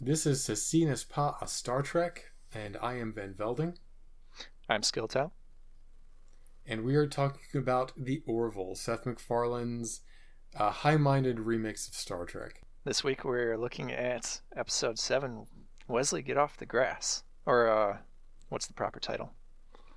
[0.00, 3.76] This is Cecinas Pa a Star Trek, and I am Van Velding,
[4.68, 5.30] I'm Skilltown.
[6.66, 10.00] and we are talking about The Orville, Seth MacFarlane's
[10.56, 12.62] uh, high-minded remix of Star Trek.
[12.84, 15.46] This week we're looking at episode 7
[15.88, 17.24] Wesley Get Off the Grass.
[17.44, 17.98] Or, uh,
[18.50, 19.32] what's the proper title?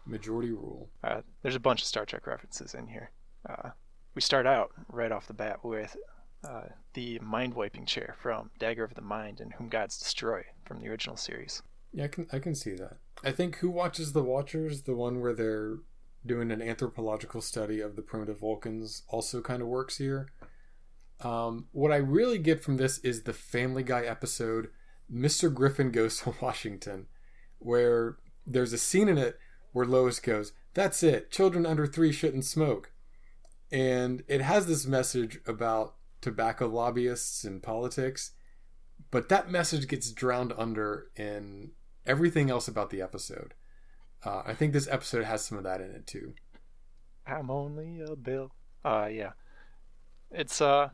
[0.06, 0.90] Majority Rule.
[1.04, 3.12] Uh, there's a bunch of Star Trek references in here.
[3.48, 3.70] Uh,
[4.16, 5.96] we start out right off the bat with
[6.48, 10.80] uh, the mind wiping chair from Dagger of the Mind and Whom Gods Destroy from
[10.80, 11.62] the original series.
[11.94, 12.98] Yeah, I can I can see that.
[13.24, 15.78] I think Who Watches the Watchers, the one where they're
[16.26, 20.30] doing an anthropological study of the primitive Vulcans, also kind of works here.
[21.20, 24.70] Um, what I really get from this is the Family Guy episode,
[25.12, 25.54] Mr.
[25.54, 27.08] Griffin Goes to Washington,
[27.60, 29.38] where there's a scene in it
[29.72, 32.92] where Lois goes, That's it, children under three shouldn't smoke.
[33.72, 38.32] And it has this message about tobacco lobbyists and politics,
[39.10, 41.72] but that message gets drowned under in
[42.06, 43.54] everything else about the episode.
[44.24, 46.34] Uh, I think this episode has some of that in it too.
[47.26, 48.52] I'm only a bill.
[48.86, 49.32] Uh, yeah.
[50.32, 50.90] It's, uh,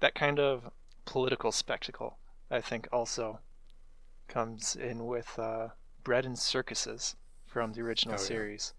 [0.00, 0.70] that kind of
[1.06, 2.18] political spectacle,
[2.50, 3.40] I think, also
[4.28, 5.68] comes in with, uh,
[6.02, 8.26] Bread and Circuses from the original Oh, yeah.
[8.26, 8.74] series.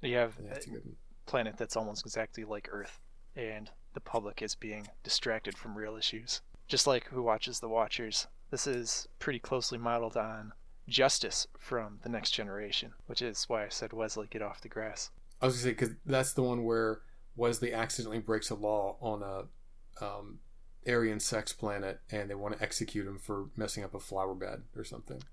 [0.00, 0.80] You have Yeah, a a
[1.26, 3.00] planet that's almost exactly like Earth,
[3.36, 6.40] and the public is being distracted from real issues.
[6.68, 10.52] Just like Who Watches the Watchers, this is pretty closely modeled on
[10.86, 15.10] Justice from The Next Generation, which is why I said Wesley, get off the grass.
[15.42, 17.00] I was gonna say because that's the one where
[17.34, 20.38] Wesley accidentally breaks a law on a um,
[20.86, 24.62] Aryan sex planet, and they want to execute him for messing up a flower bed
[24.76, 25.24] or something.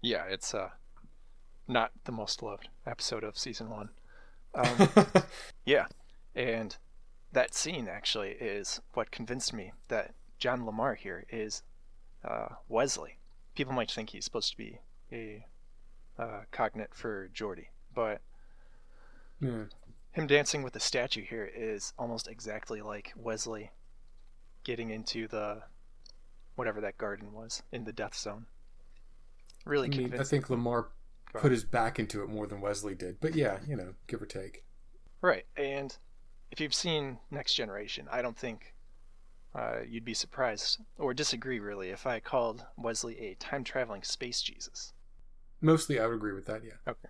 [0.00, 0.70] Yeah, it's uh,
[1.66, 3.88] not the most loved episode of season one.
[4.54, 4.86] Um,
[5.64, 5.86] yeah,
[6.34, 6.76] and
[7.32, 11.62] that scene actually is what convinced me that John LaMarr here is
[12.24, 13.18] uh, Wesley.
[13.54, 14.78] People might think he's supposed to be
[15.10, 15.46] a
[16.18, 18.20] uh, cognate for Geordi, but
[19.40, 19.64] yeah.
[20.12, 23.70] him dancing with the statue here is almost exactly like Wesley
[24.64, 25.62] getting into the
[26.54, 28.46] whatever that garden was in the death zone.
[29.64, 30.86] Really I mean, I think LaMarr
[31.34, 34.26] put his back into it more than Wesley did, but yeah, you know, give or
[34.26, 34.64] take.
[35.20, 35.96] Right, and
[36.52, 38.74] if you've seen Next Generation, I don't think
[39.54, 44.42] uh, you'd be surprised or disagree really if I called Wesley a time traveling space
[44.42, 44.92] Jesus.
[45.62, 46.62] Mostly, I would agree with that.
[46.62, 46.74] Yeah.
[46.86, 47.08] Okay.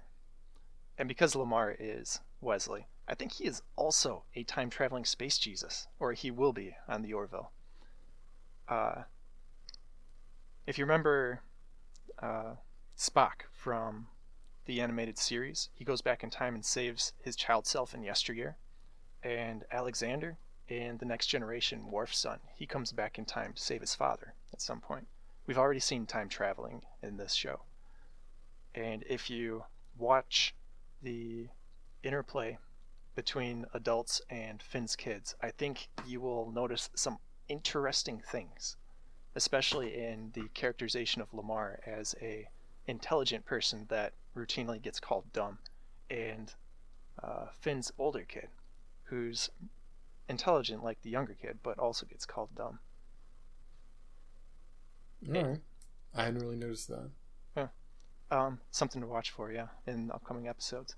[0.96, 5.88] And because LaMarr is Wesley, I think he is also a time traveling space Jesus,
[5.98, 7.50] or he will be on the Orville.
[8.68, 9.02] Uh,
[10.68, 11.40] if you remember
[12.20, 12.54] uh,
[12.96, 14.06] Spock from
[14.66, 18.56] the animated series, he goes back in time and saves his child self in yesteryear.
[19.22, 20.36] And Alexander
[20.68, 24.34] in The Next Generation, Worf's son, he comes back in time to save his father
[24.52, 25.06] at some point.
[25.46, 27.60] We've already seen time traveling in this show.
[28.74, 29.64] And if you
[29.98, 30.54] watch
[31.02, 31.48] the
[32.02, 32.58] interplay
[33.14, 37.18] between adults and Finn's kids, I think you will notice some
[37.48, 38.76] interesting things,
[39.34, 42.48] especially in the characterization of LaMarr as a
[42.86, 45.58] intelligent person that routinely gets called dumb,
[46.10, 46.54] and
[47.22, 48.48] uh, Finn's older kid,
[49.12, 49.50] who's
[50.26, 52.78] intelligent like the younger kid, but also gets called dumb.
[55.28, 55.60] All right.
[56.14, 57.10] I hadn't really noticed that.
[58.30, 60.96] Um, something to watch for, yeah, in upcoming episodes.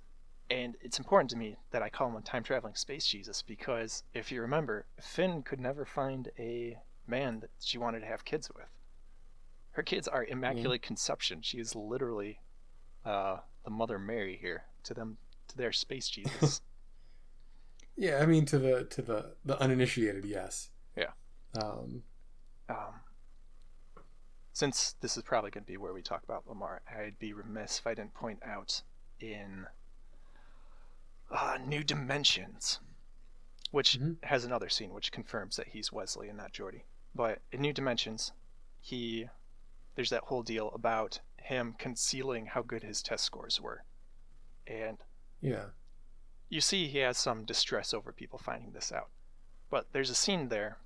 [0.48, 4.04] And it's important to me that I call him a time traveling space Jesus because
[4.14, 8.48] if you remember, Finn could never find a man that she wanted to have kids
[8.54, 8.68] with.
[9.72, 11.42] Her kids are immaculate conception.
[11.42, 12.38] She is literally
[13.04, 15.16] uh, the Mother Mary here to them
[15.48, 16.60] to their space Jesus.
[17.96, 20.70] Yeah, I mean, to the to the the uninitiated, yes.
[20.96, 21.10] Yeah.
[21.60, 22.02] Um,
[22.68, 23.00] um,
[24.52, 27.78] since this is probably going to be where we talk about LaMarr, I'd be remiss
[27.78, 28.82] if I didn't point out
[29.20, 29.66] in
[31.30, 32.80] uh, New Dimensions,
[33.70, 34.22] which Mhm.
[34.24, 36.82] has another scene which confirms that he's Wesley and not Geordi.
[37.14, 38.32] But in New Dimensions,
[38.80, 39.28] he
[39.94, 43.84] there's that whole deal about him concealing how good his test scores were,
[44.66, 44.98] and
[45.40, 45.66] yeah.
[46.48, 49.08] You see he has some distress over people finding this out.
[49.70, 50.78] But there's a scene there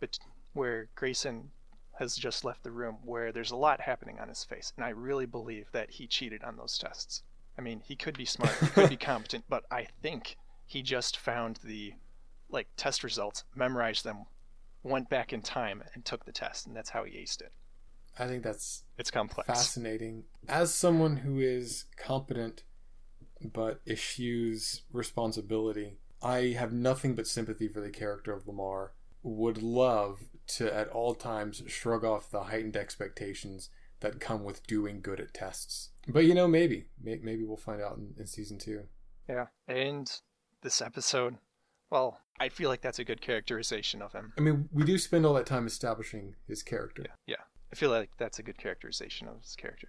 [0.52, 1.50] where Grayson
[1.98, 4.90] has just left the room where there's a lot happening on his face, and I
[4.90, 7.22] really believe that he cheated on those tests.
[7.58, 11.16] I mean, he could be smart, he could be competent, but I think he just
[11.16, 11.94] found the
[12.50, 14.24] like test results, memorized them,
[14.82, 17.52] went back in time and took the test, and that's how he aced it.
[18.18, 19.46] I think that's It's complex.
[19.48, 20.24] fascinating.
[20.48, 22.62] As someone who is competent
[23.42, 28.90] but eschews responsibility, I have nothing but sympathy for the character of LaMarr.
[29.22, 33.70] Would love to at all times shrug off the heightened expectations
[34.00, 35.90] that come with doing good at tests.
[36.06, 38.84] But you know, maybe maybe we'll find out in, in season two.
[39.28, 40.10] Yeah, and
[40.62, 41.36] this episode,
[41.90, 44.32] well, I feel like that's a good characterization of him.
[44.38, 47.02] I mean, we do spend all that time establishing his character.
[47.04, 47.44] Yeah, yeah.
[47.72, 49.88] I feel like that's a good characterization of his character.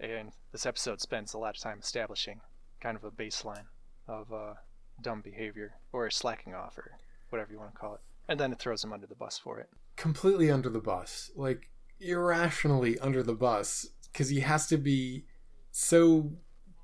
[0.00, 2.40] And this episode spends a lot of time establishing
[2.80, 3.66] kind of a baseline
[4.06, 4.54] of uh,
[5.02, 6.92] dumb behavior or slacking off or
[7.30, 8.00] whatever you want to call it.
[8.28, 9.68] And then it throws him under the bus for it.
[9.96, 11.30] Completely under the bus.
[11.34, 11.70] Like,
[12.00, 13.86] irrationally under the bus.
[14.12, 15.24] Because he has to be
[15.70, 16.32] so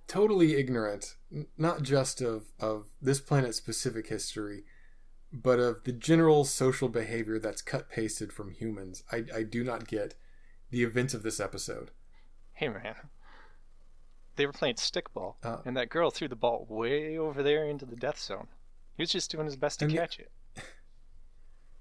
[0.07, 1.17] totally ignorant,
[1.57, 4.65] not just of, of this planet's specific history,
[5.33, 9.03] but of the general social behavior that's cut pasted from humans.
[9.11, 10.15] I, I do not get
[10.71, 11.91] the events of this episode.
[12.53, 12.95] Hey, man.
[14.37, 17.87] They were playing stickball, Uh, and that girl threw the ball way over there into
[17.87, 18.49] the death zone.
[18.97, 20.31] He was just doing his best to And the- catch it.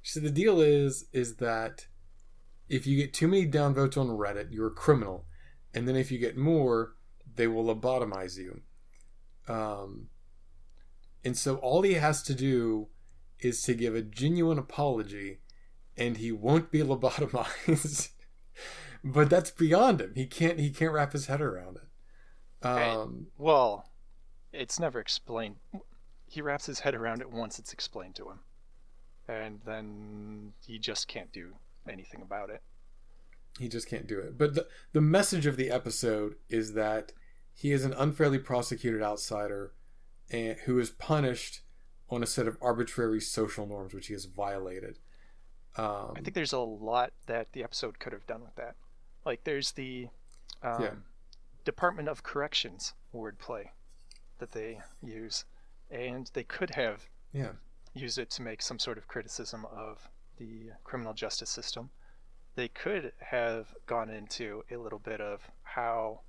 [0.06, 1.88] So the deal is is that
[2.68, 5.26] if you get too many downvotes on Reddit, you're a criminal,
[5.74, 6.96] and then if you get more,
[7.36, 8.62] they will lobotomize you.
[9.48, 10.10] Um,
[11.24, 12.90] and so all he has to do
[13.40, 15.40] is to give a genuine apology,
[15.98, 18.10] and he won't be lobotomized.
[19.06, 20.12] but that's beyond him.
[20.16, 20.60] He can't.
[20.60, 21.83] He can't wrap his head around it.
[22.64, 22.90] Right.
[22.90, 23.90] Um, Well,
[24.52, 25.56] it's never explained.
[26.28, 28.40] He wraps his head around it once it's explained to him.
[29.28, 31.54] And then he just can't do
[31.88, 32.62] anything about it.
[33.60, 34.38] He just can't do it.
[34.38, 37.12] But the, the message of the episode is that
[37.54, 39.74] he is an unfairly prosecuted outsider
[40.32, 41.62] and, who is punished
[42.10, 45.00] on a set of arbitrary social norms which he has violated.
[45.78, 48.76] Um, I think there's a lot that the episode could have done with that.
[49.26, 50.08] Like, there's the
[50.62, 50.92] um, Yeah.
[51.64, 53.70] Department of Corrections wordplay
[54.40, 55.46] that they use.
[55.92, 57.52] And they could have yeah,
[57.94, 61.90] use it to make some sort of criticism of the criminal justice system.
[62.56, 66.22] They could have gone into a little bit of how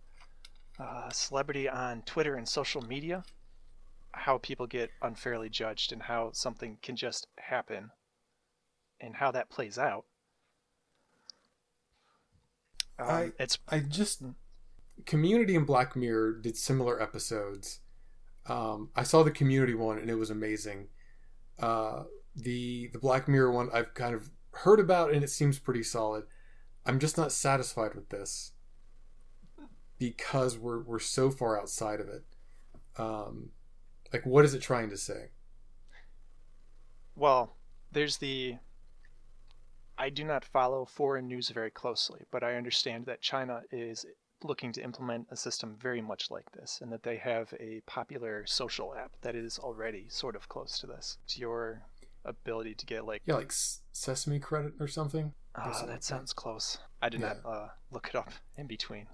[0.79, 3.25] uh, celebrity on Twitter and social media,
[4.13, 7.91] how people get unfairly judged, and how something can just happen,
[9.01, 10.05] and how that plays out.
[12.99, 14.23] Um, I- it's I just
[15.07, 17.81] Community and Black Mirror did similar episodes.
[18.47, 20.89] Um, I saw the Community one and it was amazing.
[21.59, 22.05] Uh,
[22.35, 26.25] the the Black Mirror one I've kind of heard about and it seems pretty solid.
[26.87, 28.53] I'm just not satisfied with this
[29.99, 32.25] because we're we're so far outside of it.
[32.97, 33.51] Um,
[34.13, 35.31] like, what is it trying to say?
[37.17, 37.57] Well,
[37.93, 38.57] there's the.
[39.97, 44.05] I do not follow foreign news very closely, but I understand that China is
[44.45, 48.45] looking to implement a system very much like this, and that they have a popular
[48.47, 51.19] social app that is already sort of close to this.
[51.25, 51.83] It's your
[52.25, 53.23] ability to get like.
[53.25, 53.53] Yeah, like
[53.93, 55.33] Sesame Credit or something.
[55.57, 56.05] Ah, something like that that.
[56.05, 56.79] sounds close.
[57.03, 57.35] I did Yeah.
[57.43, 59.07] not uh, look it up in between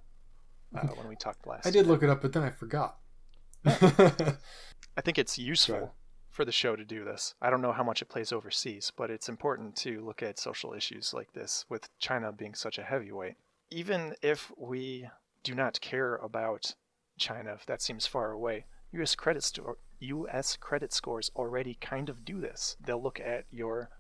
[0.77, 1.67] uh, when we talked last.
[1.67, 2.99] I did look it up, but then I forgot.
[3.65, 5.89] I think it's useful Right.
[6.31, 7.35] for the show to do this.
[7.43, 10.73] I don't know how much it plays overseas, but it's important to look at social
[10.73, 13.35] issues like this with China being such a heavyweight.
[13.71, 15.09] Even if we
[15.43, 16.75] do not care about
[17.19, 22.25] China, if that seems far away, US credit store US credit scores already kind of
[22.25, 22.77] do this.
[22.81, 23.91] They'll look at your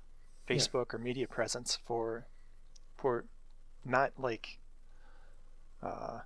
[0.48, 0.56] Yeah.
[0.56, 2.26] Facebook or media presence for
[2.96, 3.26] for
[3.84, 4.58] not like
[5.82, 6.20] uh,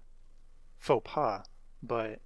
[0.78, 1.44] faux pas,
[1.82, 2.20] but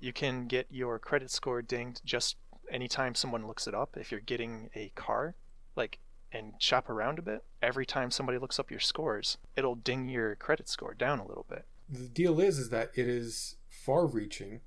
[0.00, 2.36] you can get your credit score dinged just
[2.70, 3.96] anytime someone looks it up.
[3.96, 5.34] If you're getting a car,
[5.76, 5.98] like,
[6.34, 10.34] and shop around a bit, every time somebody looks up your scores, it'll ding your
[10.34, 11.64] credit score down a little bit.
[11.88, 14.60] the deal is is that it is far reaching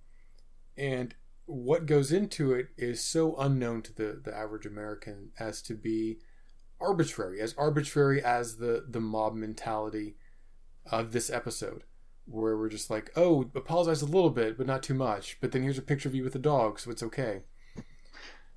[0.77, 1.15] and
[1.47, 6.19] what goes into it is so unknown to the, the average American as to be
[6.79, 10.15] arbitrary, as arbitrary as the, the mob mentality
[10.91, 11.83] of this episode,
[12.25, 15.37] where we're just like, oh, apologize a little bit, but not too much.
[15.39, 17.43] But then here's a picture of you with a dog, so it's okay.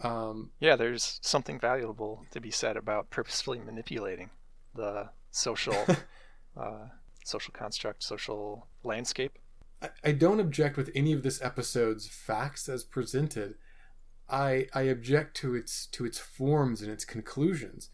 [0.00, 4.30] Um, Yeah, there's something valuable to be said about purposefully manipulating
[4.74, 5.76] the social,
[6.56, 6.86] uh,
[7.24, 9.38] social construct, social landscape.
[9.82, 13.54] I, I don't object with any of this episode's facts as presented.
[14.28, 17.90] I I object to its to its forms and its conclusions.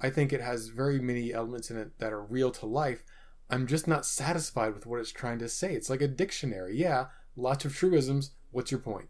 [0.00, 3.04] I think it has very many elements in it that are real to life.
[3.50, 5.74] I'm just not satisfied with what it's trying to say.
[5.74, 6.76] It's like a dictionary.
[6.76, 7.06] Yeah,
[7.36, 8.30] lots of truisms.
[8.50, 9.08] What's your point?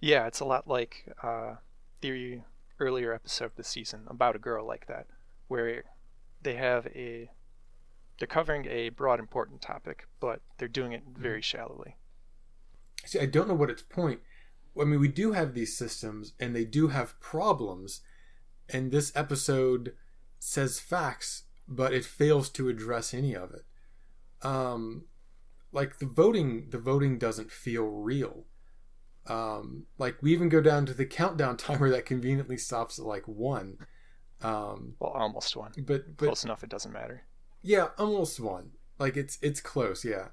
[0.00, 1.56] Yeah, it's a lot like uh,
[2.00, 2.40] the
[2.78, 5.06] earlier episode of the season about a girl like that,
[5.48, 5.84] where
[6.42, 7.30] they have a
[8.18, 11.96] they're covering a broad important topic, but they're doing it very shallowly.
[13.06, 14.20] See, I don't know what its point.
[14.80, 18.00] I mean, we do have these systems, and they do have problems.
[18.68, 19.94] And this episode
[20.38, 23.64] says facts, but it fails to address any of it.
[24.42, 25.04] um,
[25.72, 28.46] like the voting, the voting doesn't feel real.
[29.28, 33.26] Um, like we even go down to the countdown timer that conveniently stops at like
[33.26, 33.78] one.
[34.40, 35.72] Um, well, almost one.
[35.76, 37.24] But, but close enough, it doesn't matter.
[37.62, 38.72] Yeah, almost one.
[38.98, 40.04] Like it's it's close.
[40.04, 40.28] Yeah.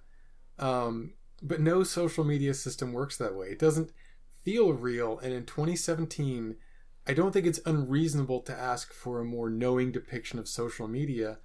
[0.60, 3.48] Um, but no social media system works that way.
[3.48, 3.92] It doesn't
[4.44, 5.20] feel real.
[5.20, 6.56] And in 2017,
[7.08, 11.40] I don't think it's unreasonable to ask for a more knowing depiction of social media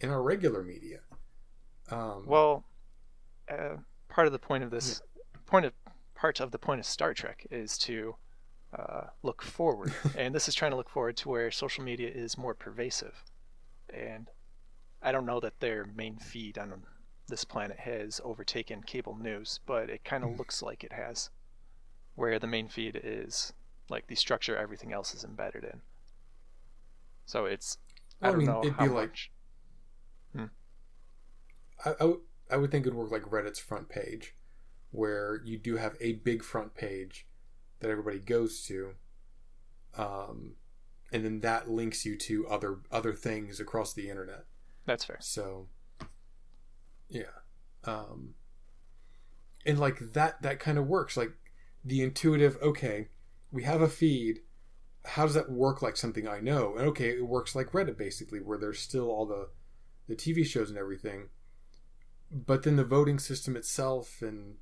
[0.00, 1.00] in our regular media.
[1.90, 2.64] Um, well,
[3.50, 3.76] uh,
[4.08, 5.40] part of the point of this yeah.
[5.46, 5.72] point of
[6.18, 8.16] part of the point of Star Trek is to
[8.76, 12.36] uh, look forward, and this is trying to look forward to where social media is
[12.36, 13.24] more pervasive.
[13.92, 14.28] And
[15.00, 16.82] I don't know that their main feed on
[17.28, 20.38] this planet has overtaken cable news, but it kind of mm.
[20.38, 21.30] looks like it has,
[22.16, 23.52] where the main feed is
[23.88, 25.80] like the structure everything else is embedded in.
[27.26, 27.78] So it's
[28.20, 29.30] well, I don't I mean, know it'd how be much.
[30.34, 31.88] Like, hmm.
[31.88, 32.20] I, I, w-
[32.50, 34.34] I would think it would work like Reddit's front page,
[34.90, 37.26] where you do have a big front page
[37.80, 38.94] that everybody goes to,
[39.96, 40.54] um,
[41.12, 44.44] and then that links you to other other things across the internet.
[44.86, 45.18] That's fair.
[45.20, 45.68] So,
[47.08, 47.22] yeah,
[47.84, 48.34] um,
[49.66, 51.16] and like that that kind of works.
[51.16, 51.32] Like
[51.84, 52.56] the intuitive.
[52.62, 53.08] Okay,
[53.50, 54.40] we have a feed.
[55.04, 56.74] How does that work like something I know?
[56.76, 59.48] And okay, it works like Reddit basically, where there's still all the
[60.08, 61.28] the TV shows and everything,
[62.30, 64.56] but then the voting system itself and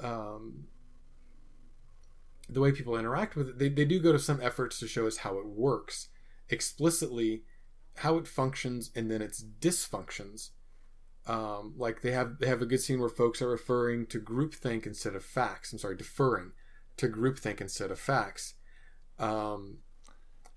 [0.00, 0.64] um,
[2.48, 5.06] the way people interact with it, they, they do go to some efforts to show
[5.06, 6.08] us how it works
[6.48, 7.42] explicitly
[7.96, 10.50] how it functions and then its dysfunctions.
[11.26, 14.86] Um, like they have they have a good scene where folks are referring to groupthink
[14.86, 15.72] instead of facts.
[15.72, 16.52] I'm sorry, deferring
[16.98, 18.54] to groupthink instead of facts.
[19.18, 19.78] Um,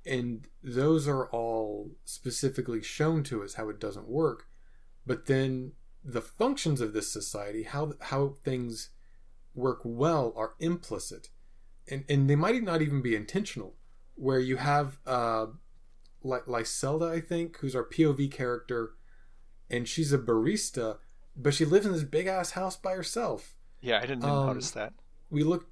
[0.05, 4.45] and those are all specifically shown to us how it doesn't work.
[5.07, 8.91] But then the functions of this society, how how things
[9.53, 11.29] work well, are implicit,
[11.87, 13.75] and and they might not even be intentional.
[14.15, 15.47] Where you have uh,
[16.23, 18.91] like Lysella, I think, who's our POV character,
[19.69, 20.97] and she's a barista,
[21.35, 23.55] but she lives in this big ass house by herself.
[23.81, 24.93] Yeah, I didn't um, notice that.
[25.29, 25.69] We look,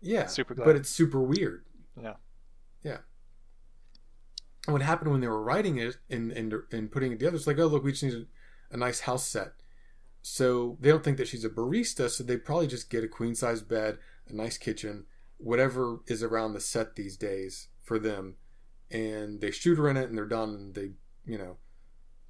[0.00, 0.64] yeah, super, glad.
[0.64, 1.64] but it's super weird.
[2.00, 2.14] Yeah,
[2.82, 2.98] yeah.
[4.66, 7.36] And what happened when they were writing it and and and putting it together?
[7.36, 9.52] It's like, oh look, we just need a, a nice house set.
[10.22, 13.34] So they don't think that she's a barista, so they probably just get a queen
[13.34, 13.98] size bed,
[14.28, 15.06] a nice kitchen,
[15.38, 18.36] whatever is around the set these days for them
[18.90, 20.90] and they shoot her in it and they're done and they
[21.24, 21.56] you know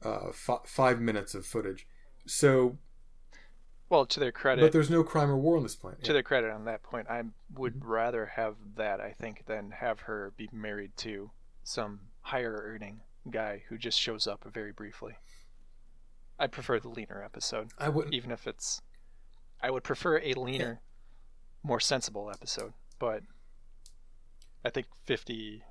[0.05, 1.87] uh, f- five minutes of footage
[2.27, 2.77] so
[3.89, 6.15] well to their credit but there's no crime or war on this planet to yeah.
[6.15, 7.23] their credit on that point i
[7.55, 7.89] would mm-hmm.
[7.89, 11.31] rather have that i think than have her be married to
[11.65, 15.15] some higher earning guy who just shows up very briefly
[16.39, 18.83] i prefer the leaner episode i would even if it's
[19.63, 21.69] i would prefer a leaner yeah.
[21.69, 23.23] more sensible episode but
[24.65, 25.63] i think 50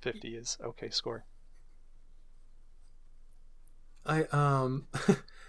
[0.00, 1.24] 50 is okay score.
[4.04, 4.86] I um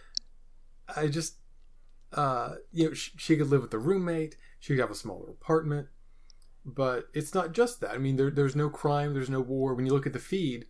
[0.96, 1.36] I just
[2.14, 5.30] uh you know she, she, could live with a roommate, she could have a smaller
[5.30, 5.90] apartment,
[6.66, 7.92] but it's not just that.
[7.92, 9.76] I mean there there's no crime, there's no war.
[9.76, 10.66] When you look at the feed,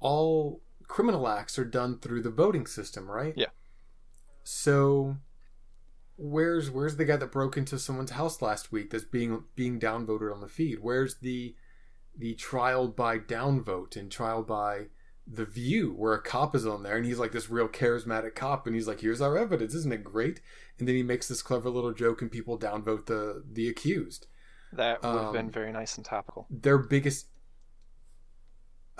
[0.00, 3.32] all criminal acts are done through the voting system, right?
[3.36, 3.46] Yeah.
[4.42, 5.16] So
[6.16, 10.34] where's where's the guy that broke into someone's house last week that's being being downvoted
[10.34, 10.78] on the feed?
[10.80, 11.54] Where's the
[12.18, 14.86] the trial by downvote and trial by
[15.32, 18.66] the view where a cop is on there and he's like this real charismatic cop
[18.66, 20.40] and he's like here's our evidence isn't it great
[20.78, 24.26] and then he makes this clever little joke and people downvote the the accused
[24.72, 27.28] that would have um, been very nice and topical their biggest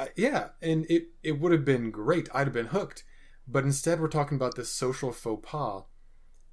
[0.00, 3.04] uh, yeah and it it would have been great i'd have been hooked
[3.46, 5.82] but instead we're talking about this social faux pas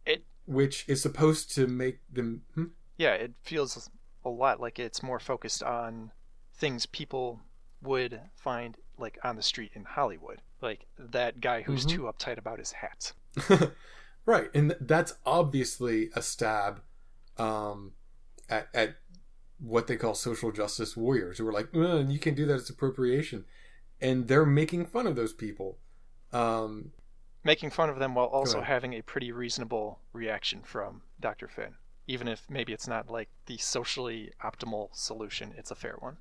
[0.06, 2.66] it which is supposed to make them hmm?
[2.98, 3.90] yeah it feels
[4.26, 6.12] a lot like it's more focused on
[6.58, 7.40] things people
[7.82, 11.96] would find like on the street in Hollywood, like that guy who's mm-hmm.
[11.96, 13.14] too uptight about his hats.
[14.26, 16.82] right, and that's obviously a stab
[17.38, 17.94] um,
[18.50, 18.96] at at
[19.60, 23.46] what they call social justice warriors, who are like, "You can't do that; it's appropriation,"
[24.00, 25.78] and they're making fun of those people.
[26.32, 26.92] Um,
[27.44, 31.48] making fun of them while also having a pretty reasonable reaction from Dr.
[31.48, 31.76] Finn.
[32.06, 36.18] Even if maybe it's not like the socially optimal solution, it's a fair one.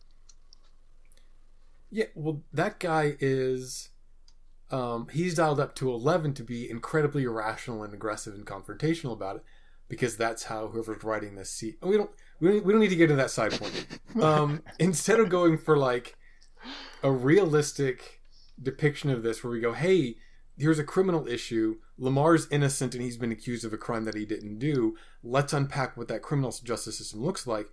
[1.90, 3.90] Yeah, well, that guy is.
[4.68, 9.36] Um, he's dialed up to 11 to be incredibly irrational and aggressive and confrontational about
[9.36, 9.44] it
[9.88, 12.96] because that's how whoever's writing this see we don't we don't, we don't need to
[12.96, 16.16] get into that side point um, instead of going for like
[17.02, 18.20] a realistic
[18.62, 20.16] depiction of this where we go hey
[20.56, 24.26] here's a criminal issue LaMarr's innocent and he's been accused of a crime that he
[24.26, 24.96] didn't do.
[25.22, 27.68] Let's unpack what that criminal justice system looks like.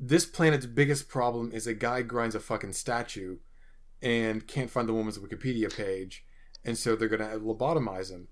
[0.00, 3.38] This planet's biggest problem is a guy grinds a fucking statue
[4.02, 6.24] and can't find the woman's Wikipedia page,
[6.64, 8.26] and so they're gonna lobotomize him.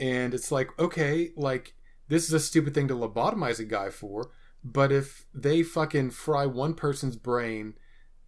[0.00, 1.74] And it's like, okay, like
[2.08, 4.30] this is a stupid thing to lobotomize a guy for,
[4.62, 7.74] but if they fucking fry one person's brain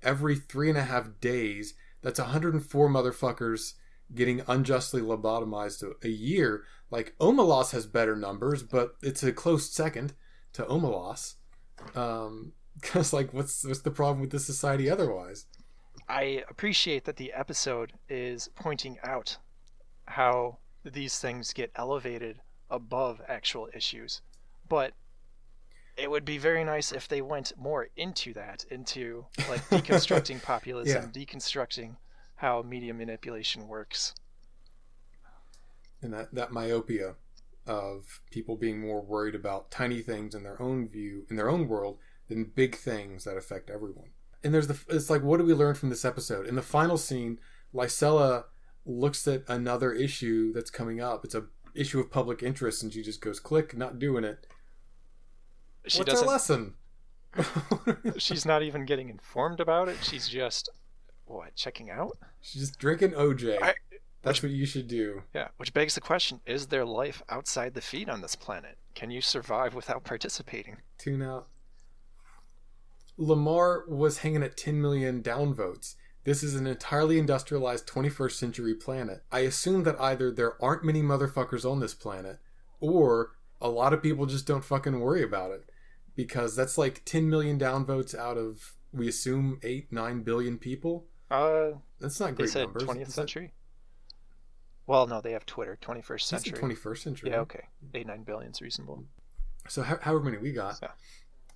[0.02, 3.74] every three and a half days, that's 104 motherfuckers
[4.14, 6.64] getting unjustly lobotomized a, a year.
[6.90, 10.14] Like Omelas has better numbers, but it's a close second
[10.52, 11.34] to Omelas.
[11.94, 15.46] Um, because like, what's what's the problem with this society otherwise?
[16.08, 19.38] I appreciate that the episode is pointing out
[20.06, 24.20] how these things get elevated above actual issues,
[24.68, 24.92] but
[25.96, 31.10] it would be very nice if they went more into that, into like deconstructing populism,
[31.14, 31.24] Yeah.
[31.24, 31.96] deconstructing
[32.36, 34.14] how media manipulation works.
[36.02, 37.14] and that that myopia
[37.66, 41.66] of people being more worried about tiny things in their own view in their own
[41.66, 44.10] world than big things that affect everyone.
[44.44, 46.46] And there's the it's like what do we learn from this episode?
[46.46, 47.38] In the final scene,
[47.74, 48.44] Lysella
[48.84, 51.24] looks at another issue that's coming up.
[51.24, 51.46] It's a
[51.76, 54.46] issue of public interest, and she just goes click, not doing it.
[55.86, 56.26] She What's doesn't.
[56.26, 56.74] lesson?
[58.18, 59.98] She's not even getting informed about it.
[60.02, 60.68] She's just
[61.26, 62.16] what checking out.
[62.40, 63.58] She's just drinking OJ.
[63.62, 63.74] I-
[64.22, 65.22] That's what you should do.
[65.34, 68.78] Yeah, which begs the question: Is there life outside the feed on this planet?
[68.94, 70.78] Can you survive without participating?
[70.98, 71.46] Tune out.
[73.18, 75.94] LaMarr was hanging at 10 million downvotes.
[76.26, 79.22] This is an entirely industrialized 21st century planet.
[79.30, 82.38] I assume that either there aren't many motherfuckers on this planet,
[82.80, 83.30] or
[83.60, 85.64] a lot of people just don't fucking worry about it.
[86.16, 91.04] Because that's like 10 million downvotes out of, we assume, 8, 9 billion people.
[91.30, 92.82] Uh, That's not great they said numbers.
[92.84, 93.52] twentieth Is that- century.
[94.86, 95.76] Well, no, they have Twitter.
[95.80, 96.74] Twenty first That's the century.
[96.76, 97.30] 21st century.
[97.30, 97.64] Yeah, okay.
[97.94, 99.04] Eight nine billion's reasonable.
[99.68, 100.78] So how, however many we got.
[100.80, 100.90] Yeah.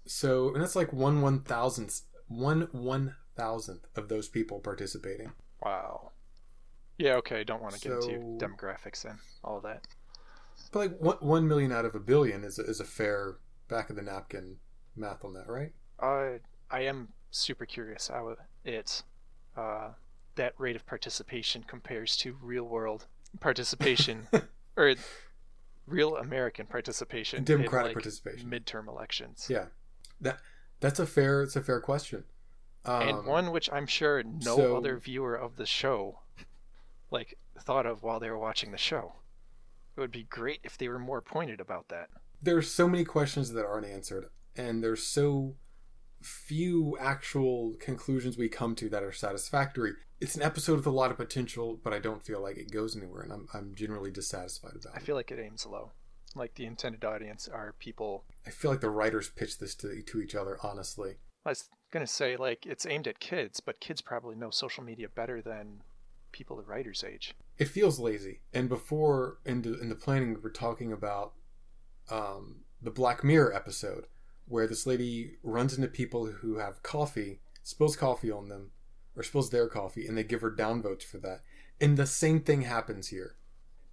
[0.06, 5.32] So and that's like one one thousandth one one thousandth of those people participating.
[5.62, 6.12] Wow.
[6.98, 7.44] Yeah, okay.
[7.44, 9.86] Don't want to get So- into demographics and all of that.
[10.72, 13.36] But like one, one million out of a billion is a, is a fair
[13.68, 14.56] back of the napkin
[14.94, 15.72] math on that, right?
[15.98, 16.38] Uh,
[16.70, 19.02] I am super curious how it,
[19.56, 19.90] uh,
[20.34, 23.06] that rate of participation compares to real world
[23.40, 24.26] participation,
[24.76, 24.94] or
[25.86, 28.50] real American participation, Democratic in, like, participation.
[28.50, 29.46] midterm elections.
[29.48, 29.66] Yeah,
[30.20, 30.38] that
[30.80, 32.24] that's a fair it's a fair question.
[32.84, 36.20] Um, and one which I'm sure no so- other viewer of the show
[37.10, 39.14] like thought of while they were watching the show.
[39.96, 42.08] It would be great if they were more pointed about that.
[42.42, 45.56] there's so many questions that aren't answered, and there's so
[46.22, 49.92] few actual conclusions we come to that are satisfactory.
[50.20, 52.96] It's an episode with a lot of potential, but I don't feel like it goes
[52.96, 55.00] anywhere, and I'm I'm generally dissatisfied about it.
[55.02, 55.92] I feel like it aims low.
[56.34, 60.20] Like the intended audience are people I feel like the writers pitched this to to
[60.20, 61.16] each other, honestly.
[61.44, 61.54] I
[61.90, 65.42] was gonna say like it's aimed at kids, but kids probably know social media better
[65.42, 65.82] than
[66.30, 67.34] people the writer's age.
[67.58, 68.40] It feels lazy.
[68.54, 71.32] And before in the, in the planning, we we're talking about
[72.10, 74.06] um, the Black Mirror episode,
[74.46, 78.70] where this lady runs into people who have coffee, spills coffee on them,
[79.16, 81.40] or spills their coffee, and they give her downvotes for that.
[81.80, 83.36] And the same thing happens here.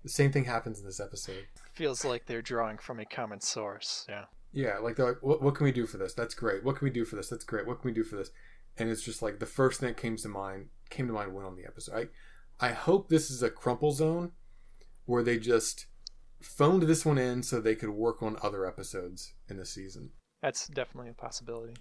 [0.03, 1.47] The same thing happens in this episode.
[1.73, 4.05] Feels like they're drawing from a common source.
[4.07, 4.25] Yeah.
[4.51, 6.13] Yeah, like they're like, what, what can we do for this?
[6.13, 6.63] That's great.
[6.63, 7.29] What can we do for this?
[7.29, 7.67] That's great.
[7.67, 8.31] What can we do for this?
[8.77, 11.47] And it's just like the first thing that came to mind came to mind went
[11.47, 12.09] on the episode.
[12.59, 14.31] I I hope this is a crumple zone
[15.05, 15.87] where they just
[16.41, 20.11] phoned this one in so they could work on other episodes in the season.
[20.41, 21.75] That's definitely a possibility.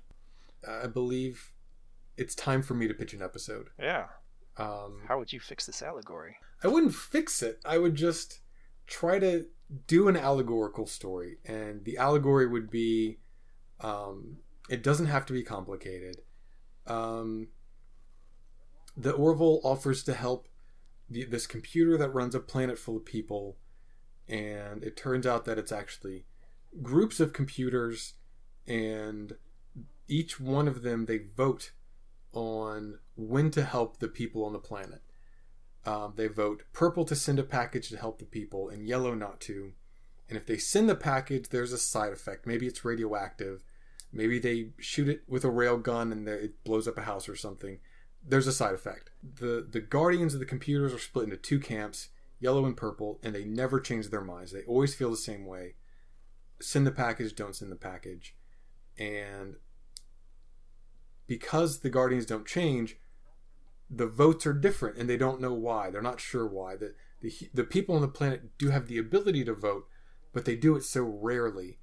[0.66, 1.52] I believe
[2.16, 3.68] it's time for me to pitch an episode.
[3.78, 4.06] Yeah.
[4.56, 6.36] Um, How would you fix this allegory?
[6.64, 7.60] I wouldn't fix it.
[7.64, 8.40] I would just
[8.86, 9.46] try to
[9.86, 13.18] do an allegorical story, and the allegory would be,
[13.80, 16.22] um, it doesn't have to be complicated.
[16.86, 17.48] Um,
[18.96, 20.48] the Orville offers to help
[21.10, 23.56] the, this computer that runs a planet full of people,
[24.28, 26.24] and it turns out that it's actually
[26.82, 28.14] groups of computers,
[28.66, 29.34] and
[30.08, 31.72] each one of them they vote
[32.32, 35.02] on when to help the people on the planet.
[35.86, 39.40] Um, they vote purple to send a package to help the people and yellow not
[39.42, 39.72] to.
[40.28, 42.46] And if they send the package, there's a side effect.
[42.46, 43.62] Maybe it's radioactive.
[44.12, 47.36] Maybe they shoot it with a rail gun and it blows up a house or
[47.36, 47.78] something.
[48.26, 49.10] There's a side effect.
[49.22, 52.08] The the guardians of the computers are split into two camps,
[52.40, 54.50] yellow and purple, and they never change their minds.
[54.50, 55.74] They always feel the same way.
[56.60, 58.34] Send the package, don't send the package.
[58.98, 59.56] And
[61.28, 62.96] because the guardians don't change,
[63.90, 65.90] the votes are different and they don't know why.
[65.90, 66.76] They're not sure why.
[66.76, 69.86] The the the people on the planet do have the ability to vote,
[70.32, 71.78] but they do it so rarely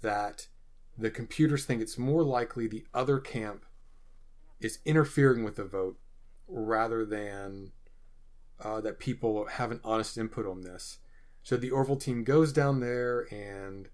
[0.00, 0.46] that
[0.96, 3.64] the computers think it's more likely the other camp
[4.60, 5.98] is interfering with the vote
[6.48, 7.72] rather than
[8.60, 10.98] uh, that people have an honest input on this.
[11.42, 13.88] So the Orville team goes down there and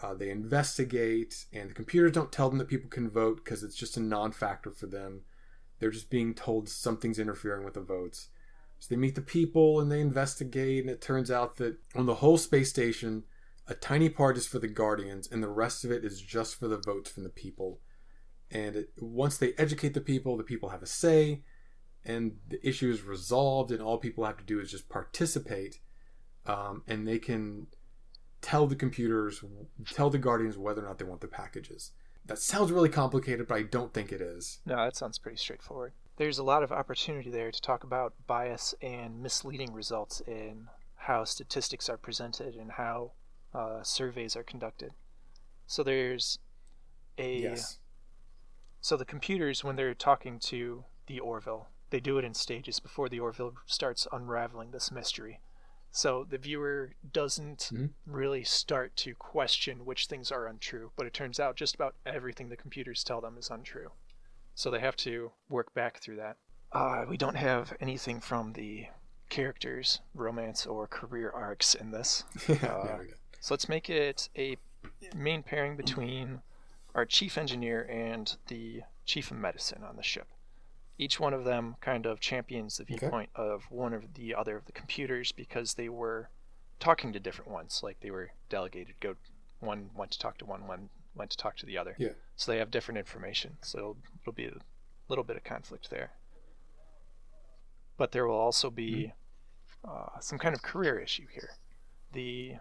[0.00, 3.74] uh, they investigate, and the computers don't tell them that people can vote because it's
[3.74, 5.22] just a non factor for them.
[5.78, 8.28] They're just being told something's interfering with the votes.
[8.78, 12.16] So they meet the people and they investigate, and it turns out that on the
[12.16, 13.24] whole space station,
[13.66, 16.68] a tiny part is for the Guardians, and the rest of it is just for
[16.68, 17.80] the votes from the people.
[18.50, 21.42] And it, once they educate the people, the people have a say,
[22.04, 25.80] and the issue is resolved, and all people have to do is just participate,
[26.46, 27.66] um, and they can
[28.40, 29.44] tell the computers,
[29.92, 31.90] tell the Guardians whether or not they want the packages.
[32.28, 34.60] That sounds really complicated, but I don't think it is.
[34.66, 35.92] No, that sounds pretty straightforward.
[36.18, 41.24] There's a lot of opportunity there to talk about bias and misleading results in how
[41.24, 43.12] statistics are presented and how
[43.54, 44.92] uh, surveys are conducted.
[45.66, 46.38] So there's
[47.16, 47.78] a Yes.
[48.80, 53.08] so the computers when they're talking to the Orville, they do it in stages before
[53.08, 55.40] the Orville starts unraveling this mystery.
[55.90, 57.90] So the viewer doesn't Mhm.
[58.06, 62.48] really start to question which things are untrue, but it turns out just about everything
[62.48, 63.90] the computers tell them is untrue.
[64.54, 66.36] So they have to work back through that.
[66.72, 68.88] Uh, we don't have anything from the
[69.30, 72.24] characters, romance, or career arcs in this.
[72.48, 73.06] yeah, Uh, go.
[73.40, 74.56] So let's make it a
[75.14, 76.42] main pairing between
[76.94, 80.28] our chief engineer and the chief of medicine on the ship.
[80.98, 82.96] Each one of them kind of champions the Okay.
[82.96, 86.28] viewpoint of one of the other of the computers because they were
[86.80, 87.80] talking to different ones.
[87.82, 88.96] Like they were delegated.
[89.00, 89.14] Go,
[89.60, 91.94] one went to talk to one, one went to talk to the other.
[91.98, 92.10] Yeah.
[92.36, 93.58] So they have different information.
[93.62, 94.58] So it'll be a
[95.08, 96.10] little bit of conflict there.
[97.96, 99.12] But there will also be
[99.84, 101.50] uh, some kind of career issue here.
[102.12, 102.56] The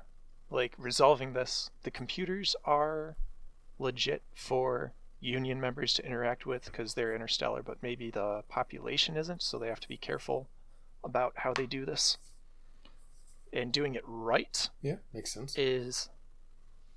[0.49, 3.15] like resolving this, the computers are
[3.79, 9.41] legit for union members to interact with because they're interstellar, but maybe the population isn't,
[9.41, 10.47] so they have to be careful
[11.03, 12.17] about how they do this.
[13.53, 15.57] And doing it right Yeah, makes sense.
[15.57, 16.09] is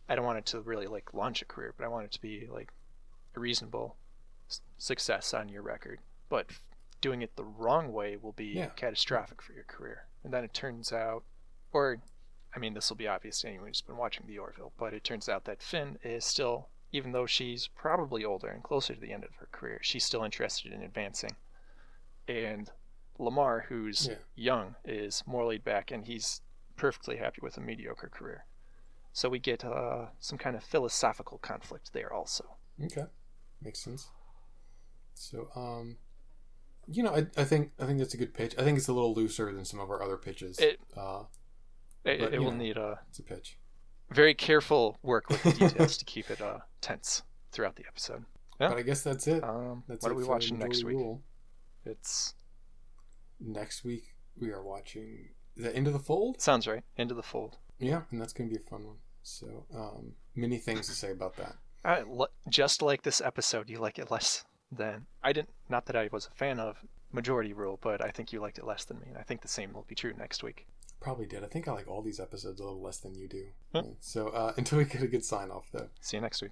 [0.09, 2.21] I don't want it to really like launch a career, but I want it to
[2.21, 2.73] be like
[3.37, 3.97] a reasonable
[4.49, 6.01] s- success on your record.
[6.29, 6.47] But
[7.01, 8.71] doing it the wrong way will be Yeah.
[8.71, 10.07] catastrophic for your career.
[10.25, 11.23] And then it turns out,
[11.73, 11.99] or
[12.55, 15.05] I mean, this will be obvious to anyone who's been watching the Orville, but it
[15.05, 19.13] turns out that Finn is still, even though she's probably older and closer to the
[19.13, 21.37] end of her career, she's still interested in advancing.
[22.29, 22.71] And
[23.19, 24.15] LaMarr, who's Yeah.
[24.35, 26.41] young, is more laid back and he's
[26.77, 28.45] perfectly happy with a mediocre career.
[29.13, 32.57] So we get uh, some kind of philosophical conflict there also.
[32.83, 33.07] Okay,
[33.61, 34.09] makes sense.
[35.15, 35.99] So, um,
[36.87, 38.55] you know, I, I think I think that's a good pitch.
[38.57, 40.59] I think it's a little looser than some of our other pitches.
[40.59, 41.25] It- uh,
[42.05, 42.57] It, But, it will know.
[42.57, 43.59] need a it's a pitch.
[44.11, 48.25] Very careful work with the details to keep it uh, tense throughout the episode.
[48.61, 48.69] Yeah.
[48.69, 49.43] But I guess that's it.
[49.43, 50.97] Um, That's what it are we watching next week?
[50.97, 51.23] Rule.
[51.87, 52.35] It's
[53.41, 56.41] Next week we are watching the Into the Fold.
[56.41, 56.83] sounds right.
[56.97, 57.57] Into the fold.
[57.79, 58.97] Yeah, and that's going to be a fun one.
[59.23, 61.55] So, um, many things to say about that.
[61.85, 62.05] I,
[62.51, 65.55] just like this episode, you like it less than I didn't.
[65.71, 66.77] Not that I was a fan of
[67.13, 69.49] Majority Rule, but I think you liked it less than me, and I think the
[69.49, 70.67] same will be true next week.
[71.01, 71.43] Probably did.
[71.43, 73.47] I think I like all these episodes a little less than you do.
[73.75, 73.83] Huh.
[74.01, 75.89] So, uh, until we get a good sign off, though.
[76.01, 76.49] See you next week.